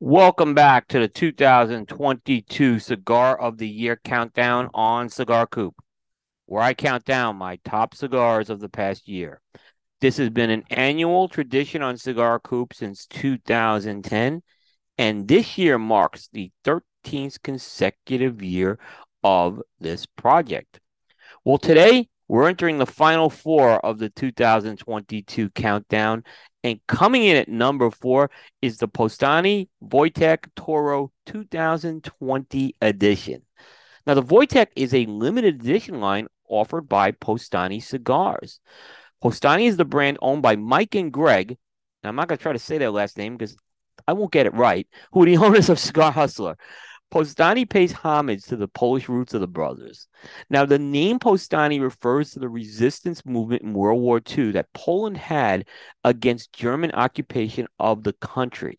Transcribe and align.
Welcome 0.00 0.54
back 0.54 0.88
to 0.88 0.98
the 0.98 1.06
2022 1.06 2.80
Cigar 2.80 3.40
of 3.40 3.58
the 3.58 3.68
Year 3.68 3.98
countdown 4.02 4.68
on 4.74 5.08
Cigar 5.08 5.46
Coop, 5.46 5.76
where 6.46 6.62
I 6.62 6.74
count 6.74 7.04
down 7.04 7.36
my 7.36 7.60
top 7.64 7.94
cigars 7.94 8.50
of 8.50 8.58
the 8.58 8.68
past 8.68 9.06
year. 9.06 9.40
This 10.00 10.16
has 10.16 10.30
been 10.30 10.50
an 10.50 10.64
annual 10.68 11.28
tradition 11.28 11.80
on 11.80 11.96
Cigar 11.96 12.40
Coop 12.40 12.74
since 12.74 13.06
2010, 13.06 14.42
and 14.98 15.28
this 15.28 15.56
year 15.56 15.78
marks 15.78 16.28
the 16.32 16.50
13th 16.64 17.40
consecutive 17.44 18.42
year 18.42 18.80
of 19.22 19.62
this 19.78 20.06
project. 20.06 20.80
Well, 21.44 21.58
today 21.58 22.08
we're 22.28 22.48
entering 22.48 22.78
the 22.78 22.86
final 22.86 23.28
four 23.28 23.84
of 23.84 23.98
the 23.98 24.08
2022 24.10 25.50
countdown, 25.50 26.24
and 26.62 26.80
coming 26.86 27.24
in 27.24 27.36
at 27.36 27.48
number 27.48 27.90
four 27.90 28.30
is 28.62 28.78
the 28.78 28.88
Powstanie 28.88 29.68
Wojtek 29.82 30.46
Toro 30.56 31.12
2020 31.26 32.74
edition. 32.80 33.42
Now, 34.06 34.14
the 34.14 34.22
Wojtek 34.22 34.68
is 34.76 34.94
a 34.94 35.06
limited 35.06 35.60
edition 35.60 36.00
line 36.00 36.28
offered 36.48 36.88
by 36.88 37.12
Powstanie 37.12 37.82
Cigars. 37.82 38.60
Powstanie 39.22 39.66
is 39.66 39.76
the 39.76 39.84
brand 39.84 40.18
owned 40.20 40.42
by 40.42 40.56
Mike 40.56 40.94
and 40.94 41.12
Greg. 41.12 41.56
Now, 42.02 42.10
I'm 42.10 42.16
not 42.16 42.28
going 42.28 42.38
to 42.38 42.42
try 42.42 42.52
to 42.52 42.58
say 42.58 42.78
their 42.78 42.90
last 42.90 43.16
name 43.16 43.36
because 43.36 43.56
I 44.06 44.12
won't 44.12 44.32
get 44.32 44.46
it 44.46 44.54
right, 44.54 44.86
who 45.12 45.22
are 45.22 45.26
the 45.26 45.36
owners 45.44 45.68
of 45.68 45.78
Cigar 45.78 46.12
Hustler. 46.12 46.56
Powstanie 47.12 47.68
pays 47.68 47.92
homage 47.92 48.42
to 48.44 48.56
the 48.56 48.66
Polish 48.66 49.08
roots 49.08 49.34
of 49.34 49.40
the 49.40 49.46
brothers. 49.46 50.08
Now, 50.50 50.66
the 50.66 50.78
name 50.78 51.18
Powstanie 51.18 51.80
refers 51.80 52.32
to 52.32 52.40
the 52.40 52.48
resistance 52.48 53.24
movement 53.24 53.62
in 53.62 53.72
World 53.72 54.00
War 54.00 54.20
II 54.36 54.52
that 54.52 54.72
Poland 54.72 55.16
had 55.16 55.66
against 56.02 56.52
German 56.52 56.90
occupation 56.92 57.68
of 57.78 58.02
the 58.02 58.14
country. 58.14 58.78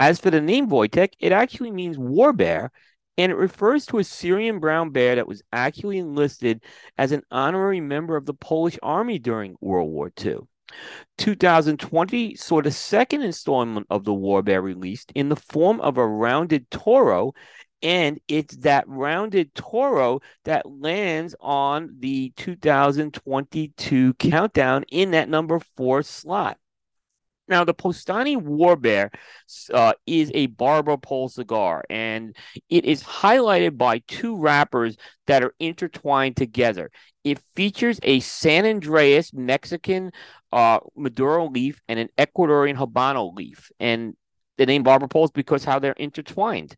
As 0.00 0.18
for 0.18 0.30
the 0.30 0.40
name 0.40 0.68
Wojtek, 0.68 1.12
it 1.20 1.30
actually 1.30 1.70
means 1.70 1.96
war 1.98 2.32
bear, 2.32 2.72
and 3.16 3.30
it 3.30 3.36
refers 3.36 3.86
to 3.86 3.98
a 3.98 4.04
Syrian 4.04 4.58
brown 4.58 4.90
bear 4.90 5.14
that 5.14 5.28
was 5.28 5.42
actually 5.52 5.98
enlisted 5.98 6.64
as 6.98 7.12
an 7.12 7.22
honorary 7.30 7.80
member 7.80 8.16
of 8.16 8.26
the 8.26 8.34
Polish 8.34 8.78
army 8.82 9.18
during 9.18 9.56
World 9.60 9.90
War 9.90 10.10
II. 10.24 10.40
2020 11.18 12.34
saw 12.36 12.62
the 12.62 12.70
second 12.70 13.22
installment 13.22 13.86
of 13.90 14.04
the 14.04 14.14
War 14.14 14.42
Bear 14.42 14.62
released 14.62 15.12
in 15.14 15.28
the 15.28 15.36
form 15.36 15.80
of 15.80 15.98
a 15.98 16.06
rounded 16.06 16.70
Toro, 16.70 17.34
and 17.82 18.20
it's 18.28 18.56
that 18.58 18.88
rounded 18.88 19.54
Toro 19.54 20.20
that 20.44 20.70
lands 20.70 21.34
on 21.40 21.96
the 21.98 22.32
2022 22.36 24.14
countdown 24.14 24.84
in 24.90 25.12
that 25.12 25.28
number 25.28 25.60
four 25.76 26.02
slot. 26.02 26.58
Now, 27.52 27.64
the 27.64 27.74
Powstanie 27.74 28.40
War 28.40 28.76
Bear 28.76 29.10
uh, 29.74 29.92
is 30.06 30.32
a 30.34 30.46
barber 30.46 30.96
pole 30.96 31.28
cigar, 31.28 31.84
and 31.90 32.34
it 32.70 32.86
is 32.86 33.02
highlighted 33.02 33.76
by 33.76 33.98
two 34.08 34.38
wrappers 34.38 34.96
that 35.26 35.42
are 35.42 35.54
intertwined 35.60 36.38
together. 36.38 36.90
It 37.24 37.38
features 37.54 38.00
a 38.02 38.20
San 38.20 38.64
Andreas 38.64 39.34
Mexican 39.34 40.12
uh, 40.50 40.78
Maduro 40.96 41.50
leaf 41.50 41.78
and 41.88 41.98
an 41.98 42.08
Ecuadorian 42.16 42.78
Habano 42.78 43.34
leaf. 43.34 43.70
And 43.78 44.16
the 44.56 44.64
name 44.64 44.82
barber 44.82 45.06
pole 45.06 45.24
is 45.24 45.30
because 45.30 45.62
how 45.62 45.78
they're 45.78 45.92
intertwined. 45.92 46.74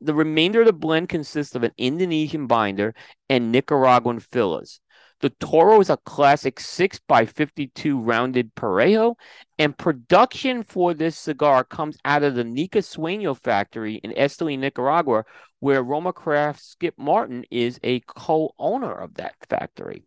The 0.00 0.14
remainder 0.14 0.60
of 0.60 0.66
the 0.66 0.72
blend 0.72 1.10
consists 1.10 1.54
of 1.54 1.64
an 1.64 1.72
Indonesian 1.76 2.46
binder 2.46 2.94
and 3.28 3.52
Nicaraguan 3.52 4.20
fillers. 4.20 4.80
The 5.20 5.30
Toro 5.30 5.80
is 5.80 5.90
a 5.90 5.96
classic 5.96 6.60
6 6.60 7.00
by 7.08 7.26
52 7.26 7.98
rounded 7.98 8.54
Parejo, 8.54 9.16
and 9.58 9.76
production 9.76 10.62
for 10.62 10.94
this 10.94 11.18
cigar 11.18 11.64
comes 11.64 11.98
out 12.04 12.22
of 12.22 12.36
the 12.36 12.44
Nica 12.44 12.78
Sueño 12.78 13.36
factory 13.36 13.96
in 13.96 14.12
Esteli, 14.12 14.56
Nicaragua, 14.56 15.24
where 15.58 15.82
Roma 15.82 16.12
Craft 16.12 16.62
Skip 16.62 16.94
Martin 16.96 17.44
is 17.50 17.80
a 17.82 18.00
co 18.00 18.54
owner 18.58 18.92
of 18.92 19.14
that 19.14 19.34
factory. 19.48 20.04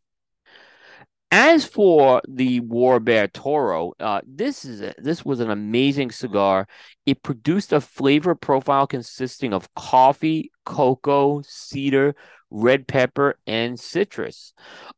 As 1.33 1.63
for 1.65 2.21
the 2.27 2.59
War 2.61 2.99
Bear 2.99 3.27
Toro, 3.27 3.93
uh, 3.99 4.21
this 4.25 4.65
is 4.65 4.81
a, 4.81 4.93
this 4.97 5.23
was 5.23 5.39
an 5.39 5.49
amazing 5.49 6.11
cigar. 6.11 6.67
It 7.05 7.23
produced 7.23 7.71
a 7.71 7.79
flavor 7.79 8.35
profile 8.35 8.85
consisting 8.85 9.53
of 9.53 9.73
coffee, 9.73 10.51
cocoa, 10.65 11.41
cedar, 11.45 12.15
red 12.51 12.87
pepper, 12.87 13.39
and 13.47 13.79
citrus. 13.79 14.53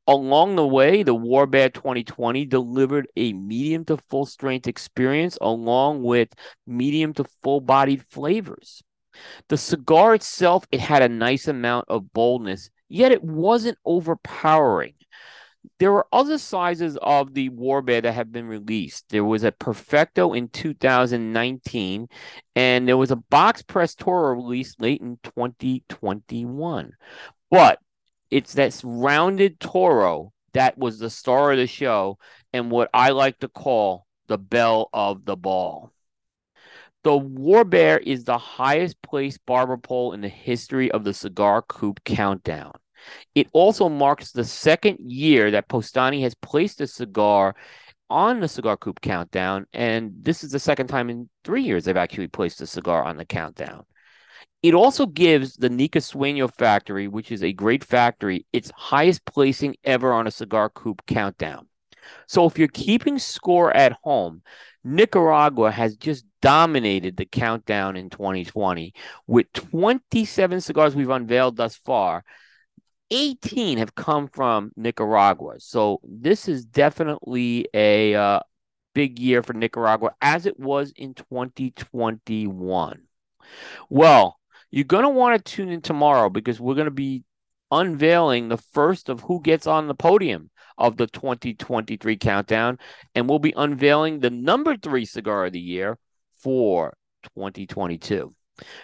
Along 0.07 0.55
the 0.55 0.67
way, 0.67 1.03
the 1.03 1.15
War 1.15 1.47
Bear 1.47 1.69
2020 1.69 2.45
delivered 2.45 3.07
a 3.15 3.31
medium 3.33 3.85
to 3.85 3.97
full 3.97 4.25
strength 4.25 4.67
experience 4.67 5.37
along 5.39 6.03
with 6.03 6.29
medium 6.67 7.13
to 7.13 7.23
full 7.43 7.61
bodied 7.61 8.03
flavors. 8.07 8.81
The 9.47 9.57
cigar 9.57 10.15
itself, 10.15 10.65
it 10.71 10.79
had 10.79 11.03
a 11.03 11.09
nice 11.09 11.47
amount 11.47 11.85
of 11.87 12.11
boldness, 12.11 12.71
yet 12.89 13.11
it 13.11 13.23
wasn't 13.23 13.77
overpowering 13.85 14.95
there 15.79 15.91
were 15.91 16.07
other 16.11 16.37
sizes 16.37 16.97
of 17.01 17.33
the 17.33 17.49
War 17.49 17.81
Bear 17.81 18.01
that 18.01 18.13
have 18.13 18.31
been 18.31 18.47
released. 18.47 19.05
There 19.09 19.23
was 19.23 19.43
a 19.43 19.51
Perfecto 19.51 20.33
in 20.33 20.49
2019, 20.49 22.07
and 22.55 22.87
there 22.87 22.97
was 22.97 23.11
a 23.11 23.15
box 23.15 23.61
press 23.61 23.95
Toro 23.95 24.35
released 24.35 24.81
late 24.81 25.01
in 25.01 25.17
2021. 25.23 26.91
But 27.53 27.77
it's 28.31 28.55
that 28.55 28.81
rounded 28.83 29.59
Toro 29.59 30.33
that 30.53 30.75
was 30.75 30.97
the 30.97 31.11
star 31.11 31.51
of 31.51 31.59
the 31.59 31.67
show 31.67 32.17
and 32.51 32.71
what 32.71 32.89
I 32.95 33.09
like 33.11 33.37
to 33.41 33.47
call 33.47 34.07
the 34.25 34.39
belle 34.39 34.89
of 34.91 35.23
the 35.25 35.35
ball. 35.35 35.91
The 37.03 37.15
War 37.15 37.63
Bear 37.63 37.99
is 37.99 38.23
the 38.23 38.39
highest 38.39 38.99
placed 39.03 39.45
barber 39.45 39.77
pole 39.77 40.13
in 40.13 40.21
the 40.21 40.29
history 40.29 40.91
of 40.91 41.03
the 41.03 41.13
Cigar 41.13 41.61
Coop 41.61 42.03
Countdown. 42.03 42.73
It 43.35 43.49
also 43.53 43.87
marks 43.87 44.31
the 44.31 44.45
second 44.45 44.97
year 45.01 45.51
that 45.51 45.69
Powstanie 45.69 46.23
has 46.23 46.33
placed 46.33 46.81
a 46.81 46.87
cigar 46.87 47.55
on 48.09 48.39
the 48.39 48.47
Cigar 48.47 48.77
Coop 48.77 48.99
countdown, 48.99 49.67
and 49.73 50.11
this 50.19 50.43
is 50.43 50.49
the 50.49 50.59
second 50.59 50.87
time 50.87 51.11
in 51.11 51.29
three 51.43 51.61
years 51.61 51.85
they've 51.85 51.97
actually 51.97 52.29
placed 52.29 52.61
a 52.61 52.65
cigar 52.65 53.03
on 53.03 53.17
the 53.17 53.25
countdown. 53.25 53.85
It 54.61 54.73
also 54.73 55.05
gives 55.05 55.55
the 55.55 55.69
Nica 55.69 55.99
Sueño 55.99 56.51
factory, 56.51 57.07
which 57.07 57.31
is 57.31 57.43
a 57.43 57.53
great 57.53 57.83
factory, 57.83 58.45
its 58.53 58.71
highest 58.75 59.25
placing 59.25 59.75
ever 59.83 60.13
on 60.13 60.25
a 60.25 60.31
Cigar 60.31 60.69
Coop 60.69 61.05
countdown. 61.05 61.67
So 62.27 62.45
if 62.45 62.57
you're 62.57 62.67
keeping 62.67 63.19
score 63.19 63.75
at 63.75 63.97
home, 64.03 64.41
Nicaragua 64.83 65.71
has 65.71 65.95
just 65.95 66.25
dominated 66.41 67.17
the 67.17 67.25
countdown 67.25 67.95
in 67.95 68.09
2020 68.09 68.93
with 69.27 69.51
27 69.53 70.61
cigars 70.61 70.95
we've 70.95 71.09
unveiled 71.09 71.55
thus 71.55 71.75
far. 71.77 72.23
18 73.11 73.77
have 73.77 73.95
come 73.95 74.27
from 74.27 74.71
Nicaragua. 74.75 75.59
So 75.59 76.01
this 76.03 76.47
is 76.47 76.65
definitely 76.65 77.67
a 77.73 78.15
uh, 78.15 78.39
big 78.93 79.19
year 79.19 79.43
for 79.43 79.53
Nicaragua 79.53 80.11
as 80.21 80.45
it 80.45 80.59
was 80.59 80.91
in 80.95 81.13
2021. 81.13 83.03
Well, 83.89 84.39
you're 84.71 84.85
going 84.85 85.03
to 85.03 85.09
want 85.09 85.43
to 85.43 85.51
tune 85.51 85.69
in 85.69 85.81
tomorrow 85.81 86.29
because 86.29 86.59
we're 86.59 86.75
going 86.75 86.85
to 86.85 86.91
be 86.91 87.23
unveiling 87.71 88.49
the 88.49 88.57
first 88.57 89.09
of 89.09 89.21
who 89.21 89.41
gets 89.41 89.67
on 89.67 89.87
the 89.87 89.95
podium 89.95 90.49
of 90.77 90.97
the 90.97 91.07
2023 91.07 92.17
countdown. 92.17 92.79
And 93.15 93.29
we'll 93.29 93.39
be 93.39 93.53
unveiling 93.55 94.19
the 94.19 94.29
number 94.29 94.77
three 94.77 95.05
cigar 95.05 95.45
of 95.45 95.53
the 95.53 95.59
year 95.59 95.97
for 96.39 96.95
2022. 97.35 98.33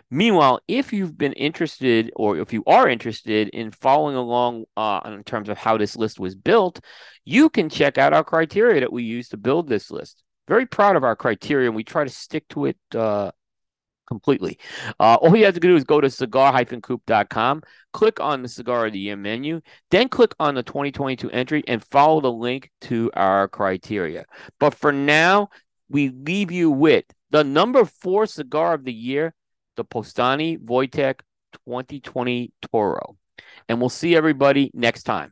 Meanwhile, 0.09 0.61
if 0.67 0.91
you've 0.91 1.17
been 1.17 1.33
interested 1.33 2.11
or 2.15 2.37
if 2.37 2.51
you 2.51 2.63
are 2.65 2.89
interested 2.89 3.49
in 3.49 3.71
following 3.71 4.15
along 4.15 4.65
uh, 4.75 5.01
in 5.05 5.23
terms 5.23 5.49
of 5.49 5.57
how 5.57 5.77
this 5.77 5.95
list 5.95 6.19
was 6.19 6.35
built, 6.35 6.79
you 7.25 7.49
can 7.49 7.69
check 7.69 7.97
out 7.97 8.13
our 8.13 8.23
criteria 8.23 8.79
that 8.79 8.91
we 8.91 9.03
use 9.03 9.29
to 9.29 9.37
build 9.37 9.67
this 9.67 9.91
list. 9.91 10.23
Very 10.47 10.65
proud 10.65 10.95
of 10.95 11.03
our 11.03 11.15
criteria, 11.15 11.67
and 11.67 11.75
we 11.75 11.83
try 11.83 12.03
to 12.03 12.09
stick 12.09 12.47
to 12.49 12.65
it 12.65 12.77
uh, 12.95 13.31
completely. 14.09 14.59
Uh, 14.99 15.15
all 15.21 15.35
you 15.35 15.45
have 15.45 15.53
to 15.53 15.59
do 15.61 15.77
is 15.77 15.85
go 15.85 16.01
to 16.01 16.09
cigar-coop.com, 16.09 17.63
click 17.93 18.19
on 18.19 18.41
the 18.41 18.49
Cigar 18.49 18.87
of 18.87 18.93
the 18.93 18.99
Year 18.99 19.15
menu, 19.15 19.61
then 19.91 20.09
click 20.09 20.33
on 20.39 20.55
the 20.55 20.63
2022 20.63 21.31
entry 21.31 21.63
and 21.67 21.83
follow 21.85 22.19
the 22.19 22.31
link 22.31 22.71
to 22.81 23.09
our 23.13 23.47
criteria. 23.47 24.25
But 24.59 24.73
for 24.73 24.91
now, 24.91 25.49
we 25.89 26.09
leave 26.09 26.51
you 26.51 26.69
with 26.69 27.05
the 27.29 27.43
number 27.43 27.85
four 27.85 28.25
cigar 28.25 28.73
of 28.73 28.83
the 28.83 28.93
year 28.93 29.33
the 29.77 29.85
Powstanie 29.85 30.59
Wojtek 30.59 31.21
2020 31.65 32.51
Toro. 32.69 33.15
And 33.69 33.79
we'll 33.79 33.89
see 33.89 34.15
everybody 34.15 34.71
next 34.73 35.03
time. 35.03 35.31